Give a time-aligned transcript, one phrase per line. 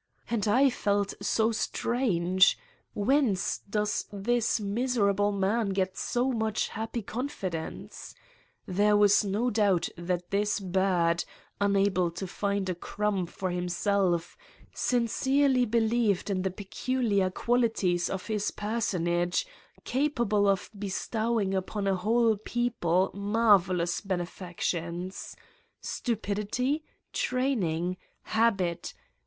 [0.30, 2.56] And I felt so strange:
[2.94, 8.14] whence does this miserable man get so much happy confidence?
[8.64, 11.22] There was no doubt that this bird,
[11.60, 14.38] unable to find a crumb for himself,
[14.72, 19.44] sincerely believed in the peculiar quali ties of his personage,
[19.84, 25.36] capable of bestowing upon a whole people marvelous benefactions.
[25.82, 26.84] Stupid ity!
[27.12, 27.98] Training?
[28.22, 28.94] Habit?